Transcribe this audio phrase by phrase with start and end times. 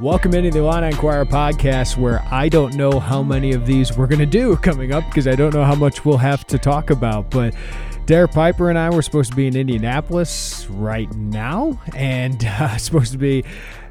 [0.00, 4.06] Welcome into the Illini Inquirer podcast, where I don't know how many of these we're
[4.06, 6.90] going to do coming up because I don't know how much we'll have to talk
[6.90, 7.30] about.
[7.30, 7.52] But
[8.06, 13.10] Derek Piper and I were supposed to be in Indianapolis right now, and uh, supposed
[13.10, 13.44] to be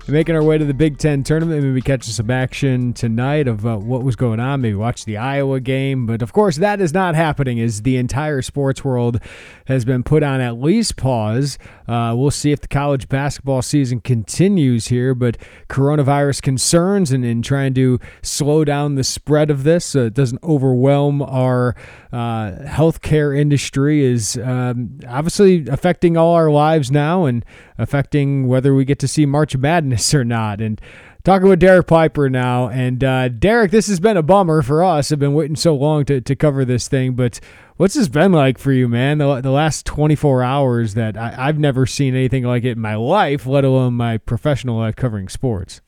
[0.10, 1.64] making our way to the Big Ten tournament.
[1.64, 4.62] Maybe catching some action tonight of uh, what was going on.
[4.62, 6.06] Maybe watch the Iowa game.
[6.06, 9.20] But of course, that is not happening as the entire sports world
[9.66, 11.58] has been put on at least pause.
[11.88, 15.14] Uh, we'll see if the college basketball season continues here.
[15.14, 15.38] But
[15.70, 20.44] coronavirus concerns and, and trying to slow down the spread of this so it doesn't
[20.44, 21.76] overwhelm our
[22.12, 27.44] uh, healthcare industry is um, obviously affecting all our lives now and
[27.78, 30.62] affecting whether we get to see March Madness or not.
[30.62, 30.80] And
[31.28, 32.70] talking with Derek Piper now.
[32.70, 35.12] And uh, Derek, this has been a bummer for us.
[35.12, 37.42] I've been waiting so long to, to cover this thing, but
[37.76, 39.18] what's this been like for you, man?
[39.18, 42.96] The, the last 24 hours that I, I've never seen anything like it in my
[42.96, 45.82] life, let alone my professional life covering sports.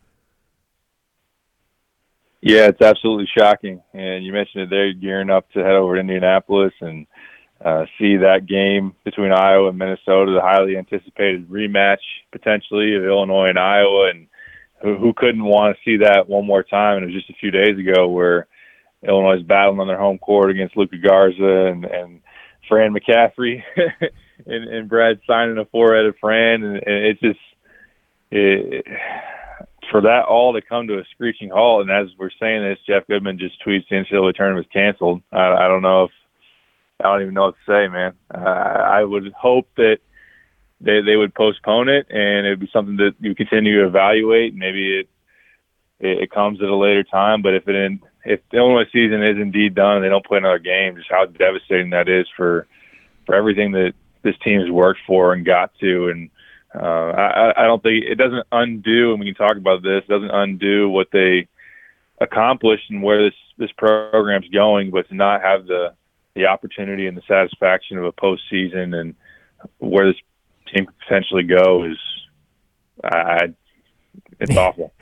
[2.41, 3.81] Yeah, it's absolutely shocking.
[3.93, 7.05] And you mentioned it there, gearing up to head over to Indianapolis and
[7.63, 11.97] uh, see that game between Iowa and Minnesota, the highly anticipated rematch
[12.31, 14.27] potentially of Illinois and Iowa, and
[14.81, 16.97] who, who couldn't want to see that one more time?
[16.97, 18.47] And it was just a few days ago where
[19.05, 22.21] Illinois is battling on their home court against Luka Garza and, and
[22.69, 23.61] Fran McCaffery
[24.45, 27.39] and, and Brad signing a four-headed Fran, and, and it's just
[28.31, 28.85] it,
[29.89, 31.81] for that all to come to a screeching halt.
[31.81, 35.21] And as we're saying this, Jeff Goodman just tweets the NCAA tournament was canceled.
[35.31, 36.11] I, I don't know if
[37.01, 38.13] I don't even know what to say, man.
[38.33, 39.99] Uh, I would hope that
[40.81, 44.55] they they would postpone it and it would be something that you continue to evaluate.
[44.55, 45.09] Maybe it,
[45.99, 49.23] it it comes at a later time, but if it in, if the Illinois season
[49.23, 52.67] is indeed done and they don't play another game, just how devastating that is for
[53.25, 56.09] for everything that this team has worked for and got to.
[56.09, 56.29] And
[56.75, 60.03] uh, I, I don't think it doesn't undo, and we can talk about this.
[60.03, 61.47] It doesn't undo what they
[62.21, 65.93] accomplished and where this this program's going, but to not have the
[66.35, 69.15] the opportunity and the satisfaction of a postseason and
[69.79, 70.21] where this
[70.73, 71.97] team could potentially go is,
[73.03, 73.53] I,
[74.39, 74.93] it's awful.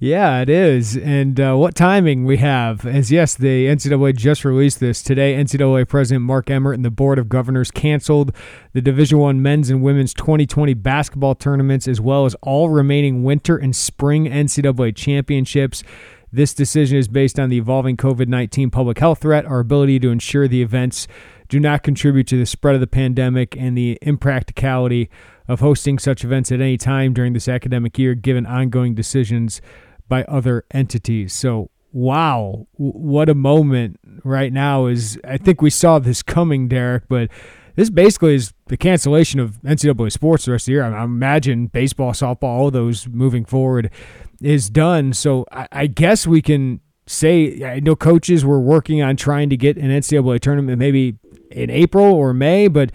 [0.00, 0.96] Yeah, it is.
[0.96, 2.86] And uh, what timing we have.
[2.86, 5.34] As yes, the NCAA just released this today.
[5.34, 8.32] NCAA President Mark Emmert and the Board of Governors canceled
[8.74, 13.56] the Division One men's and women's 2020 basketball tournaments, as well as all remaining winter
[13.56, 15.82] and spring NCAA championships.
[16.30, 20.10] This decision is based on the evolving COVID 19 public health threat, our ability to
[20.10, 21.08] ensure the events
[21.48, 25.10] do not contribute to the spread of the pandemic, and the impracticality
[25.48, 29.60] of hosting such events at any time during this academic year, given ongoing decisions
[30.08, 31.32] by other entities.
[31.32, 35.18] So, wow, what a moment right now is.
[35.24, 37.30] I think we saw this coming, Derek, but
[37.78, 40.84] this basically is the cancellation of NCAA sports the rest of the year.
[40.84, 43.90] I, imagine baseball, softball, all those moving forward
[44.42, 45.12] is done.
[45.12, 49.76] So I, guess we can say I know coaches were working on trying to get
[49.76, 51.18] an NCAA tournament maybe
[51.52, 52.90] in April or May, but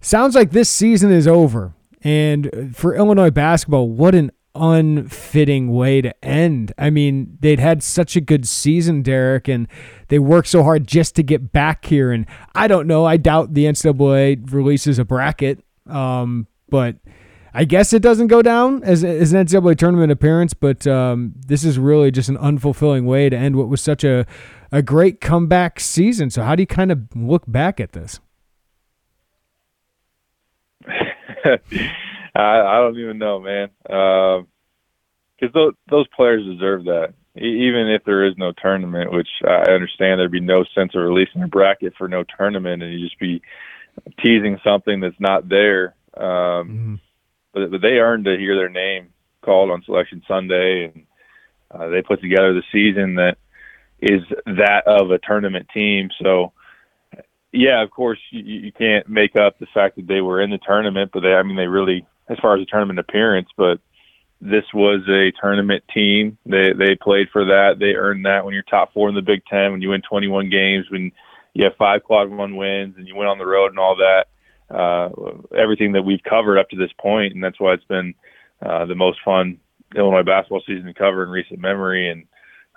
[0.00, 1.74] sounds like this season is over.
[2.00, 6.72] And for Illinois basketball, what an unfitting way to end.
[6.78, 9.68] I mean, they'd had such a good season, Derek, and
[10.08, 12.12] they worked so hard just to get back here.
[12.12, 13.04] And I don't know.
[13.04, 16.96] I doubt the NCAA releases a bracket, um, but
[17.52, 21.64] I guess it doesn't go down as, as an NCAA tournament appearance, but um, this
[21.64, 24.26] is really just an unfulfilling way to end what was such a,
[24.72, 26.30] a great comeback season.
[26.30, 28.18] So, how do you kind of look back at this?
[31.44, 31.50] I,
[32.34, 33.68] I don't even know, man.
[35.38, 37.14] Because those, those players deserve that.
[37.36, 41.42] even if there is no tournament, which I understand there'd be no sense of releasing
[41.42, 43.42] a bracket for no tournament, and you just be
[44.22, 45.94] teasing something that's not there.
[46.16, 46.94] Um, mm-hmm
[47.54, 49.08] but, but they earned to hear their name
[49.42, 51.06] called on Selection Sunday, and
[51.70, 53.38] uh, they put together the season that
[54.00, 56.10] is that of a tournament team.
[56.22, 56.52] So,
[57.52, 60.58] yeah, of course, you, you can't make up the fact that they were in the
[60.58, 63.78] tournament, but they, I mean, they really, as far as the tournament appearance, but
[64.44, 66.36] this was a tournament team.
[66.44, 67.78] They they played for that.
[67.80, 68.44] They earned that.
[68.44, 71.12] When you're top four in the Big Ten, when you win 21 games, when
[71.54, 74.26] you have five quad one wins, and you went on the road and all that,
[74.68, 75.08] uh,
[75.56, 78.14] everything that we've covered up to this point, and that's why it's been
[78.60, 79.58] uh, the most fun
[79.96, 82.10] Illinois basketball season to cover in recent memory.
[82.10, 82.24] And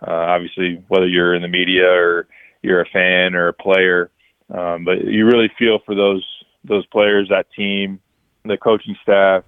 [0.07, 2.27] uh, obviously, whether you're in the media or
[2.61, 4.09] you're a fan or a player,
[4.55, 6.25] um, but you really feel for those
[6.63, 7.99] those players, that team,
[8.45, 9.43] the coaching staff.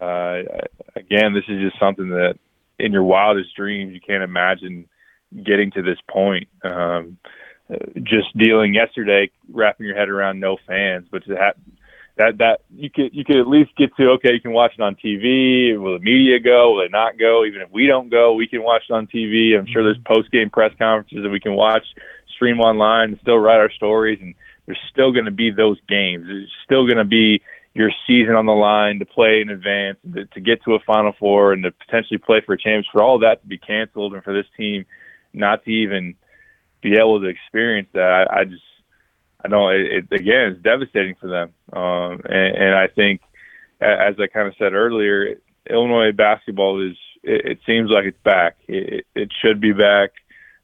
[0.00, 0.42] Uh,
[0.96, 2.38] again, this is just something that
[2.78, 4.88] in your wildest dreams you can't imagine
[5.44, 6.48] getting to this point.
[6.64, 7.18] Um,
[8.02, 11.54] just dealing yesterday, wrapping your head around no fans, but to have
[12.16, 14.82] that that you could you could at least get to okay, you can watch it
[14.82, 15.78] on TV.
[15.80, 16.72] Will the media go?
[16.72, 17.44] Will they not go?
[17.44, 19.56] Even if we don't go, we can watch it on TV.
[19.56, 20.12] I'm sure there's mm-hmm.
[20.12, 21.84] post game press conferences that we can watch,
[22.34, 24.18] stream online, and still write our stories.
[24.20, 24.34] And
[24.66, 26.26] there's still going to be those games.
[26.26, 27.42] There's still going to be
[27.74, 29.98] your season on the line to play in advance,
[30.32, 32.92] to, get to a Final Four, and to potentially play for a championship.
[32.92, 34.86] For all that to be canceled, and for this team
[35.32, 36.16] not to even
[36.82, 38.62] be able to experience that, I, I just
[39.44, 43.20] I know it, it, again it's devastating for them, um, and, and I think
[43.80, 45.36] as I kind of said earlier,
[45.68, 48.56] Illinois basketball is it, it seems like it's back.
[48.68, 50.10] It, it should be back.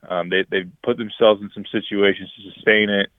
[0.09, 3.11] Um, they they put themselves in some situations to sustain it.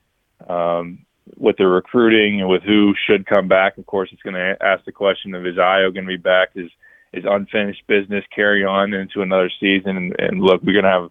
[0.49, 4.55] Um, with the recruiting and with who should come back, of course, it's going to
[4.61, 6.49] ask the question of is Ayo going to be back?
[6.55, 6.69] Is
[7.13, 9.97] is unfinished business carry on into another season?
[9.97, 11.09] And, and look, we're going to have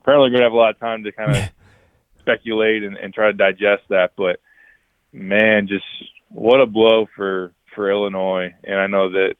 [0.00, 1.50] apparently going to have a lot of time to kind of
[2.20, 4.12] speculate and, and try to digest that.
[4.16, 4.40] But
[5.12, 5.84] man, just
[6.28, 8.54] what a blow for for Illinois.
[8.64, 9.34] And I know that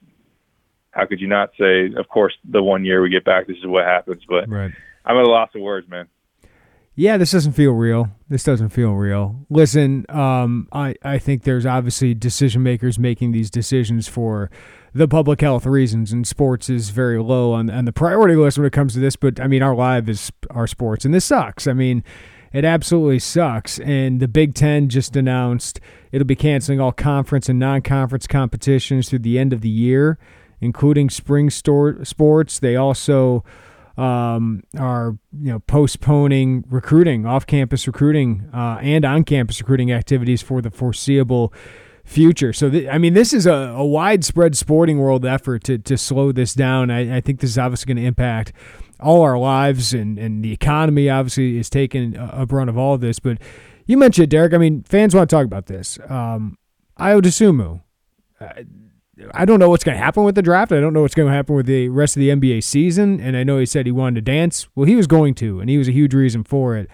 [0.91, 1.93] how could you not say?
[1.97, 4.23] Of course, the one year we get back, this is what happens.
[4.29, 4.73] But right.
[5.05, 6.09] I'm at a loss of words, man.
[6.97, 8.11] Yeah, this doesn't feel real.
[8.29, 9.47] This doesn't feel real.
[9.51, 14.49] Listen, um, I I think there's obviously decision makers making these decisions for
[14.95, 18.67] the public health reasons, and sports is very low on, on the priority list when
[18.67, 19.17] it comes to this.
[19.17, 21.67] But I mean, our life is our sports, and this sucks.
[21.67, 22.05] I mean,
[22.53, 23.81] it absolutely sucks.
[23.81, 25.81] And the Big Ten just announced
[26.13, 30.17] it'll be canceling all conference and non conference competitions through the end of the year,
[30.61, 32.61] including spring store, sports.
[32.61, 33.45] They also
[33.97, 40.43] um, are you know postponing recruiting, off campus recruiting, uh, and on campus recruiting activities
[40.43, 41.53] for the foreseeable
[42.05, 42.53] future.
[42.53, 46.33] So, th- I mean, this is a, a, widespread sporting world effort to, to slow
[46.33, 46.91] this down.
[46.91, 48.53] I, I think this is obviously going to impact
[49.01, 53.01] all our lives and, and the economy obviously is taking a, brunt of all of
[53.01, 53.19] this.
[53.19, 53.39] But
[53.87, 54.55] you mentioned Derek.
[54.55, 55.99] I mean, fans want to talk about this.
[56.09, 56.59] Um,
[56.99, 57.83] Ayo Dosunmu.
[58.41, 58.63] Uh,
[59.33, 60.73] I don't know what's going to happen with the draft.
[60.73, 63.21] I don't know what's going to happen with the rest of the NBA season.
[63.21, 64.67] And I know he said he wanted to dance.
[64.75, 66.89] Well, he was going to, and he was a huge reason for it.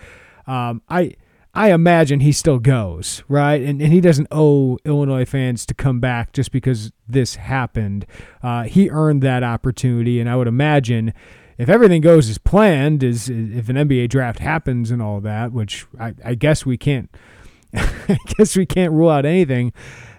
[0.47, 1.15] Um, I
[1.53, 3.61] I imagine he still goes, right?
[3.61, 8.07] And, and he doesn't owe Illinois fans to come back just because this happened.
[8.43, 11.13] Uh, he earned that opportunity, and I would imagine
[11.59, 15.87] if everything goes as planned, is if an NBA draft happens and all that, which
[15.99, 17.11] I, I guess we can't,
[17.75, 19.73] I guess we can't rule out anything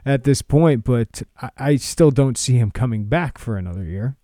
[0.05, 0.83] at this point.
[0.83, 4.17] But I, I still don't see him coming back for another year.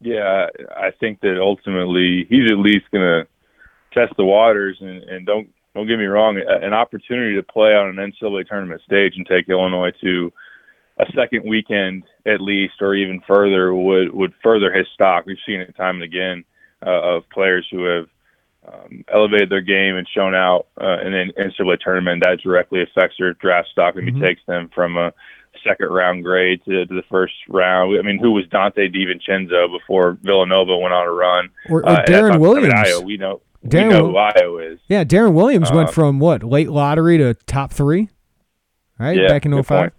[0.00, 3.26] Yeah, I think that ultimately he's at least going to
[3.94, 7.88] test the waters and, and don't don't get me wrong, an opportunity to play on
[7.88, 10.32] an NCAA tournament stage and take Illinois to
[10.98, 15.26] a second weekend at least, or even further, would would further his stock.
[15.26, 16.44] We've seen it time and again
[16.86, 18.06] uh, of players who have
[18.66, 22.22] um, elevated their game and shown out uh, in an NCAA tournament.
[22.24, 23.96] That directly affects their draft stock.
[23.96, 24.24] and mm-hmm.
[24.24, 25.12] takes them from a
[25.62, 27.98] second round grade to, to, the first round.
[27.98, 31.50] I mean, who was Donte DiVincenzo before Villanova went on a run?
[31.68, 32.72] Or, or uh, Deron Williams.
[32.74, 33.40] I mean, Io, we know.
[33.66, 34.78] Darren, we know who Ayo is.
[34.88, 38.10] Yeah, Deron Williams went uh, from what late lottery to top three,
[38.98, 39.16] right?
[39.16, 39.92] Yeah, back in 05.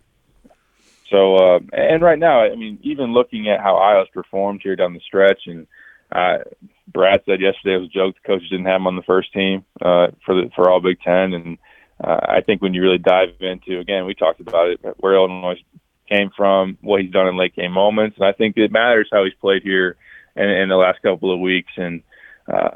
[1.10, 4.94] So, uh, and right now, I mean, even looking at how Ayo's performed here down
[4.94, 5.66] the stretch, and
[6.12, 6.40] uh,
[6.88, 8.16] Brad said yesterday it was a joke.
[8.16, 11.00] The coaches didn't have him on the first team uh, for the for all Big
[11.02, 11.58] Ten, and
[12.04, 15.62] uh, I think when you really dive into again, we talked about it where Illinois
[16.10, 19.24] came from, what he's done in late game moments, and I think it matters how
[19.24, 19.98] he's played here
[20.36, 22.04] in, in the last couple of weeks, and
[22.52, 22.72] uh,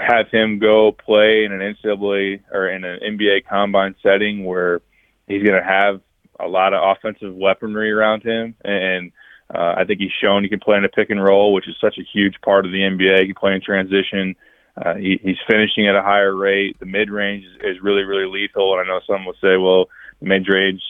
[0.00, 4.82] have him go play in an NCAA or in an NBA combine setting where
[5.26, 6.00] he's going to have
[6.38, 9.12] a lot of offensive weaponry around him, and
[9.52, 11.74] uh, I think he's shown he can play in a pick and roll, which is
[11.80, 13.20] such a huge part of the NBA.
[13.20, 14.36] He can play in transition.
[14.76, 16.78] Uh, he, he's finishing at a higher rate.
[16.78, 18.72] The mid range is, is really, really lethal.
[18.72, 19.86] And I know some will say, well,
[20.20, 20.80] the mid range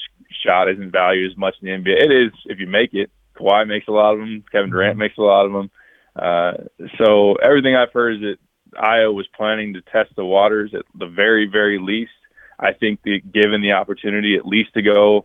[0.45, 2.05] shot isn't valued as much in the NBA.
[2.05, 3.11] It is if you make it.
[3.39, 4.45] Kawhi makes a lot of them.
[4.53, 5.71] Kevin Durant makes a lot of them.
[6.15, 6.53] Uh,
[6.99, 8.37] so everything I've heard is that
[8.79, 12.13] Ayo was planning to test the waters at the very, very least.
[12.59, 15.25] I think that given the opportunity at least to go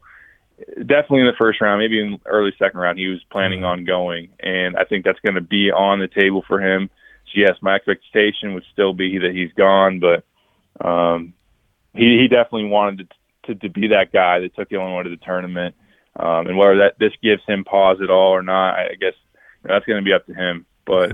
[0.57, 3.79] definitely in the first round, maybe in early second round, he was planning mm-hmm.
[3.79, 6.89] on going, and I think that's going to be on the table for him.
[7.27, 10.24] So yes, my expectation would still be that he's gone, but
[10.85, 11.33] um,
[11.93, 13.09] he he definitely wanted
[13.43, 15.75] to, to to be that guy that took Illinois to the tournament.
[16.17, 19.13] Um, and whether that this gives him pause at all or not, I, I guess
[19.63, 20.65] you know, that's going to be up to him.
[20.85, 21.12] But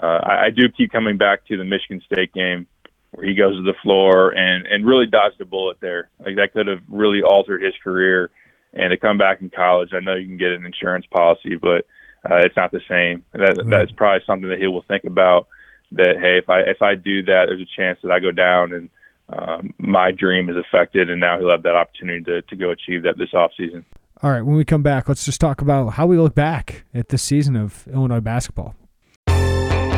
[0.00, 2.66] uh, I, I do keep coming back to the Michigan State game
[3.12, 6.08] where he goes to the floor and and really dodged a bullet there.
[6.18, 8.30] Like that could have really altered his career.
[8.74, 11.86] And to come back in college, I know you can get an insurance policy, but
[12.28, 13.24] uh, it's not the same.
[13.32, 13.66] That right.
[13.68, 15.48] that's probably something that he will think about.
[15.92, 18.72] That hey, if I if I do that, there's a chance that I go down
[18.72, 18.90] and
[19.28, 23.02] um, my dream is affected, and now he'll have that opportunity to to go achieve
[23.02, 23.84] that this off season.
[24.22, 27.08] All right, when we come back, let's just talk about how we look back at
[27.08, 28.76] this season of Illinois basketball.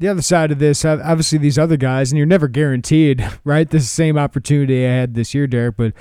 [0.00, 3.68] the other side of this, obviously these other guys, and you're never guaranteed, right?
[3.68, 5.92] This same opportunity I had this year, Derek, but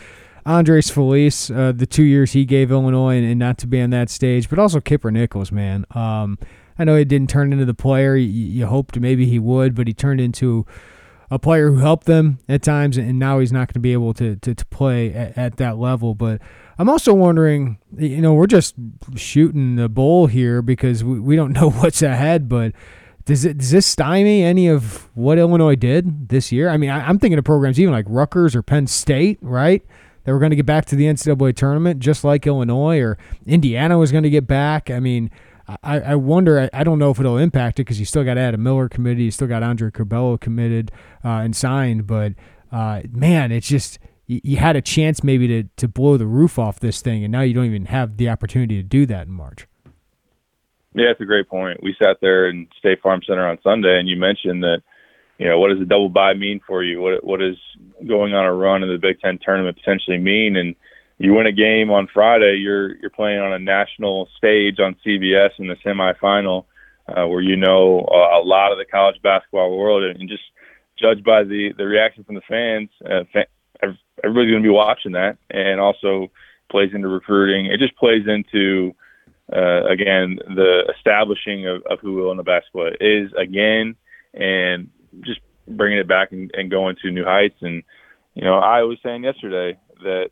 [0.45, 3.89] Andres Feliz, uh, the two years he gave Illinois, and, and, not to be on
[3.89, 5.85] that stage, but also Kipper Nichols, man.
[5.91, 6.39] Um,
[6.79, 9.85] I know he didn't turn into the player you, you, hoped maybe he would, but
[9.85, 10.65] he turned into
[11.29, 14.13] a player who helped them at times, and now he's not going to be able
[14.13, 16.15] to, to, to play at, at that level.
[16.15, 16.41] But
[16.77, 18.75] I'm also wondering, you know, we're just
[19.17, 22.71] shooting the bull here because we, we don't know what's ahead, but
[23.29, 26.67] does it does this stymie any of what Illinois did this year?
[26.67, 29.85] I mean, I, am thinking of programs even like Rutgers or Penn State, right?
[30.23, 33.99] They were going to get back to the NCAA tournament just like Illinois or Indiana
[33.99, 34.89] was going to get back.
[34.89, 35.29] I mean,
[35.83, 36.59] I, I wonder.
[36.59, 39.19] I, I don't know if it'll impact it because you still got Adam Miller committed,
[39.19, 40.91] you still got Andre Curbelo committed
[41.23, 42.07] uh, and signed.
[42.07, 42.33] But
[42.71, 46.57] uh, man, it's just you, you had a chance maybe to to blow the roof
[46.57, 49.33] off this thing, and now you don't even have the opportunity to do that in
[49.33, 49.67] March.
[50.93, 51.83] Yeah, it's a great point.
[51.83, 54.81] We sat there in State Farm Center on Sunday, and you mentioned that,
[55.37, 56.99] you know, what does a double bye mean for you?
[56.99, 57.57] What what does
[58.05, 60.57] going on a run in the Big Ten tournament potentially mean?
[60.57, 60.75] And
[61.19, 65.51] you win a game on Friday, you're you're playing on a national stage on CBS
[65.59, 66.65] in the semifinal,
[67.07, 70.43] uh, where you know a, a lot of the college basketball world, and just
[70.99, 73.45] judged by the the reaction from the fans, uh, fan,
[74.23, 76.31] everybody's going to be watching that, and also
[76.71, 77.67] plays into recruiting.
[77.67, 78.93] It just plays into
[79.51, 83.95] uh, again, the establishing of, of who Illinois basketball is again,
[84.33, 84.89] and
[85.21, 87.57] just bringing it back and, and going to new heights.
[87.61, 87.83] And
[88.35, 90.29] you know, I was saying yesterday that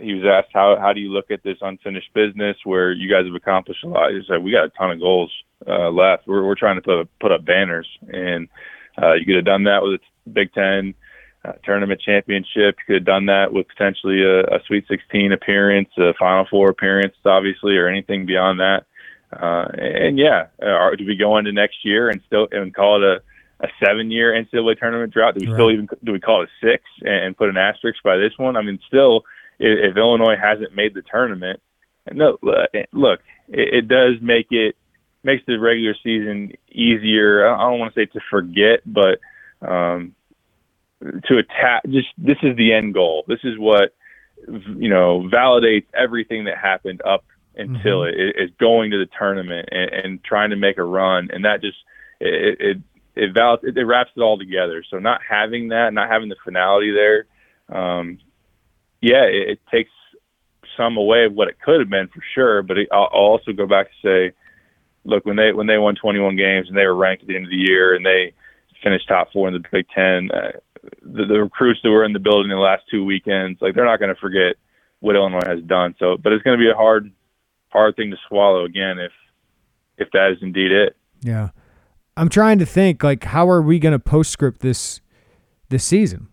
[0.00, 3.26] he was asked how how do you look at this unfinished business where you guys
[3.26, 4.12] have accomplished a lot.
[4.12, 5.32] He said we got a ton of goals
[5.66, 6.26] uh, left.
[6.26, 8.48] We're we're trying to put put up banners, and
[9.02, 10.94] uh, you could have done that with the Big Ten
[11.44, 12.76] uh, tournament championship.
[12.78, 16.70] You could have done that with potentially a, a Sweet 16 appearance, a Final Four
[16.70, 18.86] appearance, obviously, or anything beyond that.
[19.32, 23.22] Uh, and yeah, uh, do we go into next year and still and call it
[23.60, 25.34] a, a seven-year NCAA tournament drought?
[25.34, 25.56] Do we right.
[25.56, 28.56] still even do we call it six and, put an asterisk by this one?
[28.56, 29.24] I mean, still,
[29.58, 31.60] if, if Illinois hasn't made the tournament,
[32.12, 32.38] no,
[32.92, 34.76] look, it, it does make it
[35.24, 37.48] makes the regular season easier.
[37.48, 39.18] I don't want to say to forget, but
[39.66, 40.14] um,
[41.26, 41.82] to attack.
[41.88, 43.24] Just this is the end goal.
[43.28, 43.94] This is what
[44.46, 47.24] you know validates everything that happened up
[47.56, 48.18] until mm-hmm.
[48.18, 51.60] it is going to the tournament and, and, trying to make a run, and that
[51.60, 51.78] just
[52.20, 52.76] it it
[53.14, 54.84] it, val- it, it wraps it all together.
[54.88, 57.26] So not having that, not having the finality there,
[57.68, 58.18] um,
[59.00, 59.90] yeah, it, it takes
[60.76, 62.62] some away of what it could have been for sure.
[62.62, 64.36] But it, I'll, I'll also go back to say,
[65.04, 67.44] look, when they when they won 21 games and they were ranked at the end
[67.44, 68.34] of the year and they
[68.82, 70.52] finished top four in the Big Ten, uh,
[71.02, 73.98] the, the recruits that were in the building the last two weekends, like they're not
[73.98, 74.56] going to forget
[75.00, 75.94] what Illinois has done.
[75.98, 77.10] So, but it's going to be a hard,
[77.68, 79.12] hard thing to swallow again if
[79.96, 80.96] if that is indeed it.
[81.20, 81.50] Yeah,
[82.16, 85.00] I'm trying to think like how are we going to postscript this
[85.68, 86.28] this season,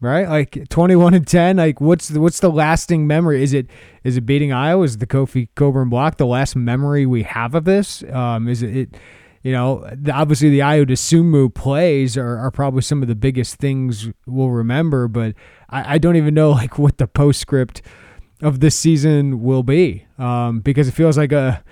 [0.00, 0.28] right?
[0.28, 1.56] Like 21 and 10.
[1.56, 3.42] Like what's the, what's the lasting memory?
[3.42, 3.68] Is it
[4.02, 4.84] is it beating Iowa?
[4.84, 8.02] Is the Kofi Cockburn block the last memory we have of this?
[8.12, 8.96] Um, is it, it
[9.44, 14.08] you know, obviously the Ayo Dosunmu plays are, are probably some of the biggest things
[14.26, 15.34] we'll remember, but
[15.68, 17.82] I, I don't even know like what the postscript
[18.42, 21.62] of this season will be um, because it feels like a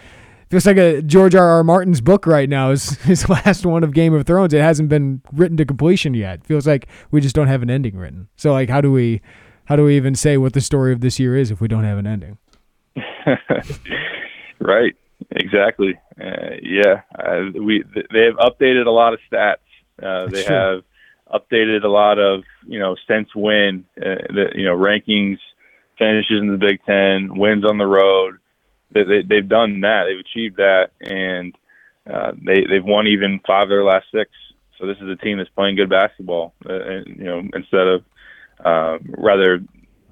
[0.50, 1.48] feels like a George R.
[1.48, 1.64] R.
[1.64, 4.52] Martin's book right now is his last one of Game of Thrones.
[4.52, 6.40] It hasn't been written to completion yet.
[6.40, 8.28] It feels like we just don't have an ending written.
[8.36, 9.22] So like, how do we
[9.64, 11.84] how do we even say what the story of this year is if we don't
[11.84, 12.36] have an ending?
[14.60, 14.94] right.
[15.36, 15.98] Exactly.
[16.20, 17.02] Uh, yeah.
[17.18, 19.56] Uh, we they have updated a lot of stats.
[20.02, 20.54] Uh, they true.
[20.54, 20.82] have
[21.32, 25.38] updated a lot of you know since when uh, the you know rankings,
[25.98, 28.38] finishes in the Big Ten, wins on the road.
[28.92, 30.04] They, they, they've done that.
[30.04, 31.56] They've achieved that, and
[32.08, 34.30] uh, they they've won even five of their last six.
[34.78, 36.54] So this is a team that's playing good basketball.
[36.68, 38.04] Uh, and, you know, instead of
[38.64, 39.60] uh, rather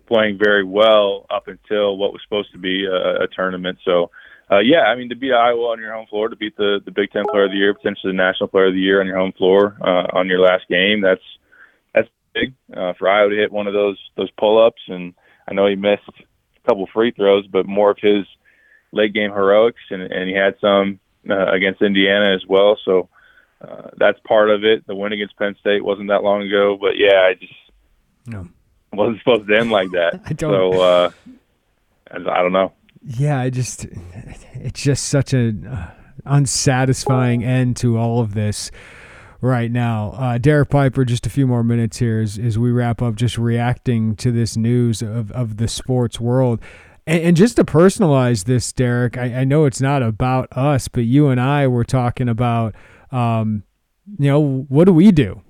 [0.07, 3.79] playing very well up until what was supposed to be a, a tournament.
[3.85, 4.11] So.
[4.51, 6.91] Uh, yeah, I mean to beat Iowa on your home floor, to beat the the
[6.91, 9.19] Big Ten Player of the Year, potentially the National Player of the Year on your
[9.19, 11.23] home floor uh, on your last game, that's
[11.95, 14.83] that's big uh, for Iowa to hit one of those those pull ups.
[14.89, 15.15] And
[15.49, 18.27] I know he missed a couple free throws, but more of his
[18.93, 22.77] late game heroics, and, and he had some uh, against Indiana as well.
[22.85, 23.09] So
[23.61, 24.87] uh, that's part of it.
[24.87, 27.53] The win against Penn State wasn't that long ago, but yeah, I just
[28.27, 28.49] no.
[28.93, 30.23] wasn't supposed to end like that.
[30.27, 30.51] I don't.
[30.51, 31.11] So uh,
[32.11, 32.73] I don't know.
[33.03, 33.87] Yeah, I just
[34.55, 35.95] it's just such an uh,
[36.27, 38.71] unsatisfying end to all of this
[39.41, 40.11] right now.
[40.17, 43.39] Uh, Derek Piper, just a few more minutes here as, as we wrap up, just
[43.39, 46.61] reacting to this news of, of the sports world.
[47.07, 51.05] And, and just to personalize this, Derek, I, I, know it's not about us, but
[51.05, 52.75] you and I were talking about,
[53.11, 53.65] um,
[54.19, 55.43] you know, what do we do?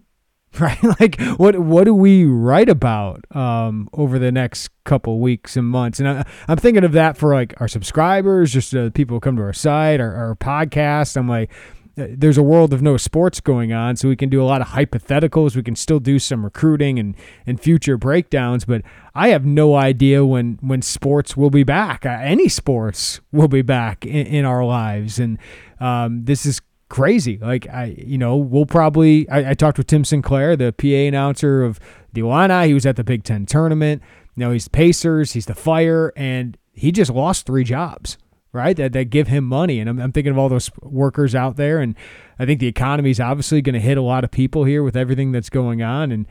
[0.59, 5.64] Right, like what what do we write about um, over the next couple weeks and
[5.66, 6.00] months?
[6.00, 9.37] And I, am thinking of that for like our subscribers, just uh, people who come
[9.37, 11.16] to our site, our, our podcast.
[11.16, 11.52] I'm like,
[11.95, 14.69] there's a world of no sports going on, so we can do a lot of
[14.69, 15.57] hypotheticals.
[15.57, 17.14] We can still do some recruiting and,
[17.47, 18.83] and future breakdowns, but
[19.14, 22.07] I have no idea when, when sports will be back.
[22.07, 25.38] Uh, any sports will be back in, in our lives, and
[25.78, 26.61] um, this is
[26.91, 27.39] crazy.
[27.39, 29.27] Like I, you know, we'll probably.
[29.31, 31.81] I, I, talked with Tim Sinclair, the PA announcer of
[32.13, 32.69] the Illini.
[32.69, 34.03] He was at the Big Ten tournament.
[34.37, 35.33] You know, he's Pacers.
[35.33, 38.19] He's the Fire, and he just lost three jobs
[38.53, 38.77] right?
[38.77, 39.81] That, that give him money.
[39.81, 41.79] And I'm, I'm thinking of all those workers out there.
[41.79, 41.95] And
[42.39, 44.97] I think the economy is obviously going to hit a lot of people here with
[44.97, 46.11] everything that's going on.
[46.11, 46.26] And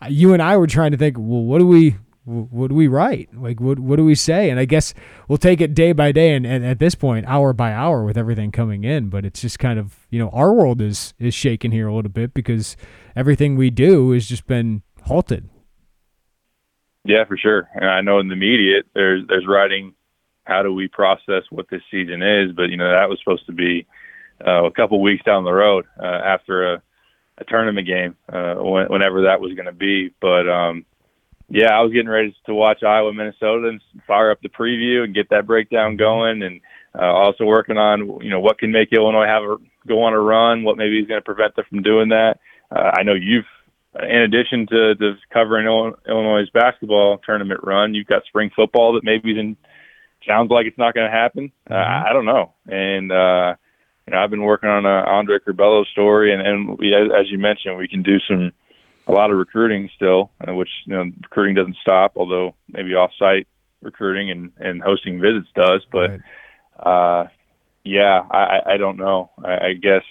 [0.00, 2.88] uh, you and I were trying to think, well, what do we, what do we
[2.88, 3.28] write?
[3.34, 4.50] Like, what, what do we say?
[4.50, 4.92] And I guess
[5.28, 6.34] we'll take it day by day.
[6.34, 9.08] And, and at this point, hour by hour with everything coming in.
[9.08, 12.10] But it's just kind of, you know, our world is, is shaking here a little
[12.10, 12.76] bit because
[13.14, 15.48] everything we do has just been halted.
[17.04, 17.68] Yeah, for sure.
[17.74, 19.94] And I know in the media, there's, there's writing
[20.46, 22.52] how do we process what this season is?
[22.52, 23.86] But you know that was supposed to be
[24.46, 26.82] uh, a couple weeks down the road uh, after a,
[27.38, 30.14] a tournament game, uh, when, whenever that was going to be.
[30.20, 30.86] But um,
[31.48, 35.14] yeah, I was getting ready to watch Iowa, Minnesota, and fire up the preview and
[35.14, 36.60] get that breakdown going, and
[36.98, 39.56] uh, also working on you know what can make Illinois have a
[39.86, 42.38] go on a run, what maybe is going to prevent them from doing that.
[42.74, 43.44] Uh, I know you've
[44.02, 49.38] in addition to, to covering Illinois' basketball tournament run, you've got spring football that maybe
[49.38, 49.56] in
[50.26, 51.52] sounds like it's not going to happen.
[51.70, 52.06] Uh, mm-hmm.
[52.06, 52.52] I don't know.
[52.66, 53.54] And uh,
[54.06, 57.38] you know, I've been working on a Andre Curbelo story, and and we, as you
[57.38, 58.52] mentioned, we can do some
[59.06, 63.46] a lot of recruiting still, uh, which you know, recruiting doesn't stop, although maybe off-site
[63.82, 65.84] recruiting and and hosting visits does.
[65.90, 66.20] But right.
[66.78, 67.28] uh,
[67.84, 69.30] yeah, I I don't know.
[69.44, 70.02] I, I guess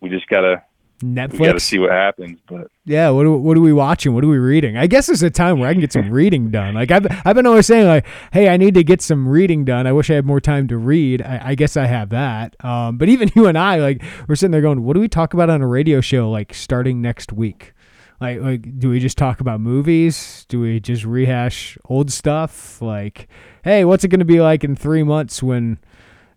[0.00, 0.62] we just gotta
[1.02, 1.38] Netflix.
[1.38, 4.14] We got to see what happens, but yeah, what are, what are we watching?
[4.14, 4.76] What are we reading?
[4.76, 6.74] I guess it's a time where I can get some reading done.
[6.74, 9.86] Like I've I've been always saying, like, hey, I need to get some reading done.
[9.86, 11.22] I wish I had more time to read.
[11.22, 12.56] I, I guess I have that.
[12.64, 15.34] Um, but even you and I, like, we're sitting there going, what do we talk
[15.34, 16.30] about on a radio show?
[16.30, 17.74] Like starting next week.
[18.20, 20.44] Like, like, do we just talk about movies?
[20.48, 22.82] Do we just rehash old stuff?
[22.82, 23.28] Like,
[23.62, 25.78] hey, what's it going to be like in three months when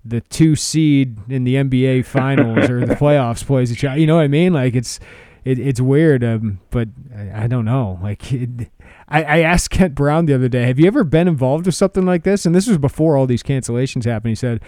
[0.04, 4.00] the two seed in the NBA finals or the playoffs plays each other.
[4.00, 4.54] You know what I mean?
[4.54, 5.00] Like it's
[5.44, 8.00] it, it's weird, um, but I, I, don't know.
[8.04, 8.70] Like it,
[9.08, 12.06] I, I asked Kent Brown the other day, have you ever been involved with something
[12.06, 12.46] like this?
[12.46, 14.30] And this was before all these cancellations happened.
[14.30, 14.62] He said,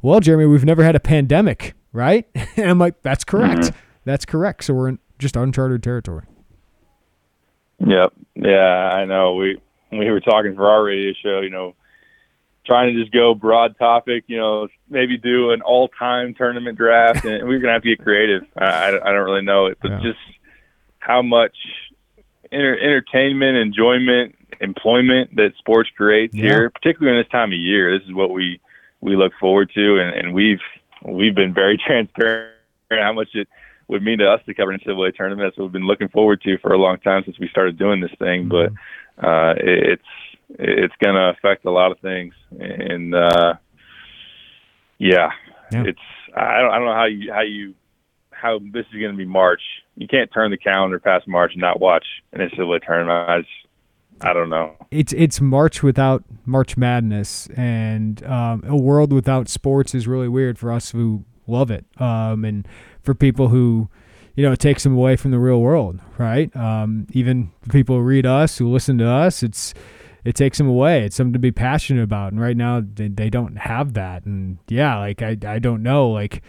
[0.00, 3.62] "Well, Jeremy, we've never had a pandemic, right?" and I'm like, "That's correct.
[3.62, 3.76] Mm-hmm.
[4.04, 6.24] That's correct." So we're in just uncharted territory.
[7.86, 8.12] Yep.
[8.36, 9.34] Yeah, I know.
[9.34, 11.40] We we were talking for our radio show.
[11.40, 11.74] You know
[12.64, 17.24] trying to just go broad topic, you know, maybe do an all time tournament draft.
[17.24, 18.42] And we're going to have to get creative.
[18.56, 20.00] I, I don't really know it, but yeah.
[20.02, 20.18] just
[20.98, 21.56] how much
[22.52, 26.42] entertainment, enjoyment, employment that sports creates yeah.
[26.42, 27.98] here, particularly in this time of year.
[27.98, 28.60] This is what we,
[29.00, 29.98] we look forward to.
[29.98, 30.60] And, and we've,
[31.04, 32.52] we've been very transparent
[32.90, 33.48] how much it
[33.92, 35.46] would mean to us to cover an NCAA tournament.
[35.46, 38.00] That's what we've been looking forward to for a long time since we started doing
[38.00, 38.48] this thing.
[38.48, 38.74] Mm-hmm.
[39.18, 40.02] But, uh, it, it's,
[40.58, 42.34] it's going to affect a lot of things.
[42.58, 43.54] And uh,
[44.98, 45.30] yeah,
[45.70, 45.98] yeah, it's
[46.36, 47.74] I don't I don't know how you how you
[48.30, 49.62] how this is going to be March.
[49.96, 53.28] You can't turn the calendar past March and not watch an NCAA tournament.
[53.28, 53.50] I just,
[54.20, 54.76] I don't know.
[54.90, 60.58] It's it's March without March Madness, and um, a world without sports is really weird
[60.58, 62.66] for us who love it, um, and
[63.02, 63.88] for people who,
[64.34, 66.54] you know, it takes them away from the real world, right?
[66.56, 69.74] Um, even people who read us, who listen to us, it's
[70.24, 71.04] it takes them away.
[71.04, 74.58] It's something to be passionate about, and right now they, they don't have that, and
[74.68, 76.42] yeah, like I I don't know, like.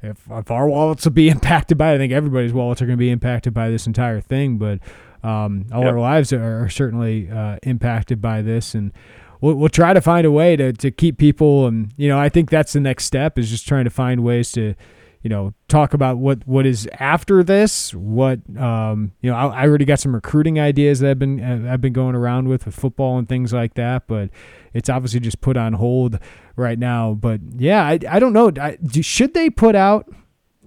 [0.00, 2.96] If, if our wallets will be impacted by it, I think everybody's wallets are going
[2.96, 4.56] to be impacted by this entire thing.
[4.56, 4.78] But
[5.24, 5.92] um, all yep.
[5.92, 8.92] our lives are, are certainly uh, impacted by this, and
[9.40, 11.66] we'll, we'll try to find a way to, to keep people.
[11.66, 14.52] And you know, I think that's the next step is just trying to find ways
[14.52, 14.74] to,
[15.22, 17.94] you know, talk about what what is after this.
[17.94, 21.72] What um, you know, I, I already got some recruiting ideas that I've been uh,
[21.72, 24.30] I've been going around with with football and things like that, but
[24.72, 26.18] it's obviously just put on hold
[26.56, 27.14] right now.
[27.14, 28.52] But yeah, I, I don't know.
[28.60, 30.12] I, should they put out?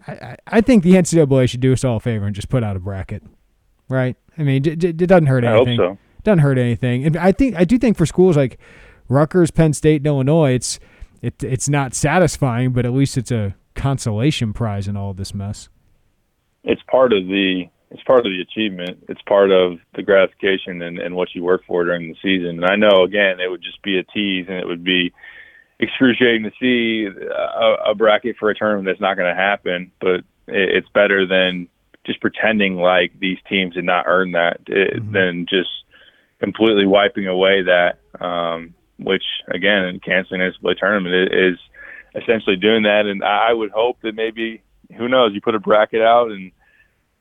[0.08, 2.76] I, I think the NCAA should do us all a favor and just put out
[2.76, 3.24] a bracket
[3.92, 4.16] right?
[4.38, 5.80] I mean, it, it doesn't hurt anything.
[5.80, 6.00] I hope so.
[6.24, 7.06] Doesn't hurt anything.
[7.06, 8.60] And I think I do think for schools like
[9.10, 10.80] Rutgers, Penn State, and Illinois, it's
[11.22, 15.70] it, it's not satisfying, but at least it's a consolation prize in all this mess.
[16.64, 19.04] It's part of the it's part of the achievement.
[19.10, 22.64] It's part of the gratification and, and what you work for during the season.
[22.64, 25.12] And I know again it would just be a tease and it would be
[25.80, 29.92] excruciating to see a, a bracket for a tournament that's not going to happen.
[30.00, 31.68] But it, it's better than
[32.06, 35.12] just pretending like these teams did not earn that, it, mm-hmm.
[35.12, 35.70] than just
[36.42, 38.00] completely wiping away that.
[38.20, 38.74] Um,
[39.04, 41.58] which again, in canceling this play tournament is
[42.16, 43.06] essentially doing that.
[43.06, 44.62] And I would hope that maybe
[44.96, 46.52] who knows, you put a bracket out and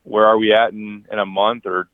[0.03, 1.89] where are we at in, in a month or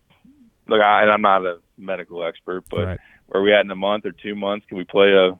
[0.67, 2.99] look, I, and I'm not a medical expert, but right.
[3.27, 4.65] where are we at in a month or two months?
[4.67, 5.39] Can we play a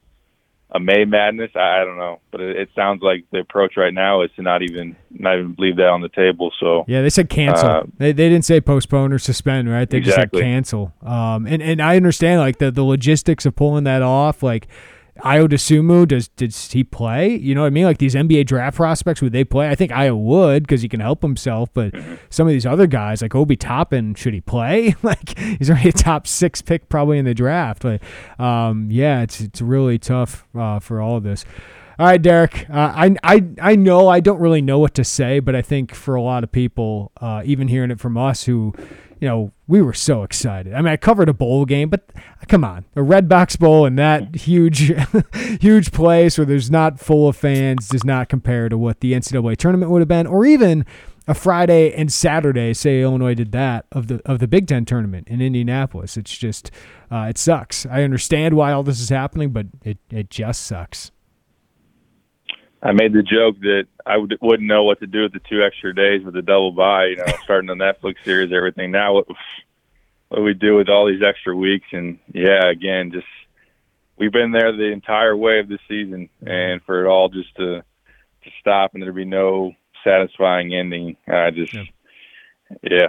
[0.71, 1.51] a May Madness.
[1.55, 4.41] I, I don't know, but it, it, sounds like the approach right now is to
[4.41, 6.51] not even not even leave that on the table.
[6.59, 7.69] So yeah, they said cancel.
[7.69, 9.89] Uh, they, they didn't say postpone or suspend, right?
[9.89, 10.23] They exactly.
[10.23, 10.93] just said cancel.
[11.01, 14.67] Um, and and I understand like the the logistics of pulling that off, like
[15.19, 17.35] Ayo Dosunmu, does does he play?
[17.35, 17.85] You know what I mean?
[17.85, 19.69] Like these NBA draft prospects, would they play?
[19.69, 21.69] I think Ayo would because he can help himself.
[21.73, 22.15] But mm-hmm.
[22.29, 24.95] some of these other guys, like Obi Toppin, should he play?
[25.03, 27.81] like he's already a top six pick probably in the draft.
[27.81, 28.01] But
[28.39, 31.45] um, yeah, it's it's really tough uh, for all of this.
[31.99, 32.69] All right, Derek.
[32.69, 35.95] Uh, I I I know I don't really know what to say, but I think
[35.95, 38.73] for a lot of people, uh, even hearing it from us who
[39.19, 40.73] you know, we were so excited.
[40.73, 42.09] I mean, I covered a bowl game, but
[42.47, 44.91] come on, a Redbox Bowl in that huge,
[45.61, 49.57] huge place where there's not full of fans does not compare to what the NCAA
[49.57, 50.85] tournament would have been, or even
[51.27, 52.73] a Friday and Saturday.
[52.73, 56.15] Say Illinois did that of the of the Big Ten tournament in Indianapolis.
[56.15, 56.71] It's just,
[57.11, 57.85] uh, it sucks.
[57.85, 61.11] I understand why all this is happening, but it it just sucks.
[62.87, 65.61] I made the joke that I would, wouldn't know what to do with the two
[65.61, 68.91] extra days with the double bye, you know, starting the Netflix series, everything.
[68.91, 69.27] Now, what,
[70.29, 71.87] what do we do with all these extra weeks?
[71.91, 73.27] And yeah, again, just
[74.17, 77.81] we've been there the entire way of the season, and for it all just to
[78.43, 79.73] to stop and there be no
[80.05, 81.83] satisfying ending, I just yeah.
[82.83, 83.07] yeah.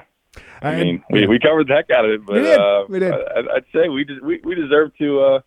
[0.60, 2.58] I mean, we, we covered the heck out of it, but we did.
[2.58, 3.12] Uh, we did.
[3.12, 5.40] I, would say we, we we deserve to uh,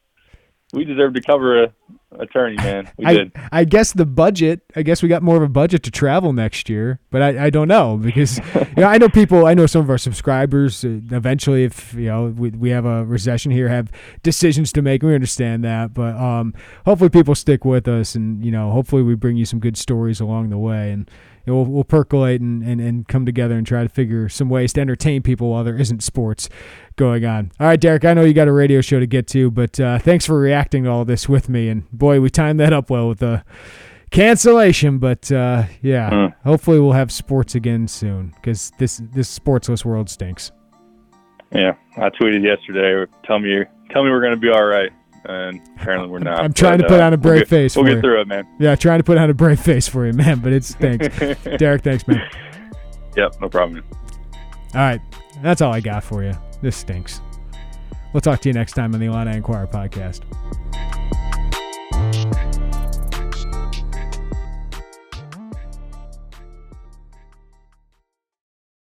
[0.71, 1.73] we deserve to cover a
[2.19, 2.91] attorney, man.
[2.97, 3.31] We I, did.
[3.51, 4.61] I guess the budget.
[4.75, 7.49] I guess we got more of a budget to travel next year, but I, I
[7.49, 9.45] don't know because you know I know people.
[9.45, 10.83] I know some of our subscribers.
[10.83, 13.91] Uh, eventually, if you know we, we have a recession here, have
[14.23, 15.03] decisions to make.
[15.03, 16.53] We understand that, but um,
[16.85, 20.19] hopefully people stick with us, and you know, hopefully we bring you some good stories
[20.19, 21.09] along the way, and
[21.45, 24.81] we'll, we'll percolate and, and, and come together and try to figure some ways to
[24.81, 26.49] entertain people while there isn't sports
[26.95, 27.51] going on.
[27.59, 29.99] All right, Derek, I know you got a radio show to get to, but uh,
[29.99, 31.69] thanks for reacting to all this with me.
[31.69, 33.43] And boy, we timed that up well with the
[34.09, 34.99] cancellation.
[34.99, 36.35] But uh, yeah, mm.
[36.43, 40.51] hopefully we'll have sports again soon because this this sportsless world stinks.
[41.53, 43.11] Yeah, I tweeted yesterday.
[43.25, 44.91] Tell me, tell me we're going to be all right
[45.25, 46.39] and apparently we're not.
[46.39, 47.75] I'm trying but, to put uh, on a brave we'll get, face.
[47.75, 48.01] We'll get you.
[48.01, 48.47] through it, man.
[48.59, 50.39] Yeah, trying to put on a brave face for you, man.
[50.39, 51.07] But it stinks.
[51.57, 52.27] Derek, thanks, man.
[53.15, 53.83] Yep, no problem.
[54.73, 55.01] All right,
[55.41, 56.33] that's all I got for you.
[56.61, 57.21] This stinks.
[58.13, 60.21] We'll talk to you next time on the Illini Inquirer podcast.